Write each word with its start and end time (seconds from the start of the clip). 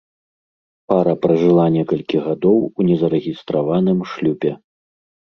Пара 0.91 1.11
пражыла 1.25 1.65
некалькі 1.75 2.17
гадоў 2.27 2.57
у 2.67 2.81
незарэгістраваным 2.87 3.99
шлюбе. 4.13 4.51